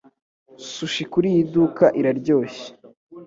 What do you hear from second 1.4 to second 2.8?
duka iraryoshye.